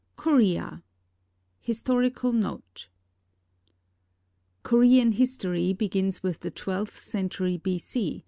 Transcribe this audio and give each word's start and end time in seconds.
KOREA 0.15 0.81
HISTORICAL 1.59 2.33
NOTE 2.33 2.87
Korean 4.63 5.11
history 5.11 5.73
begins 5.73 6.23
with 6.23 6.39
the 6.39 6.49
twelfth 6.49 7.03
century 7.03 7.57
B.C. 7.57 8.19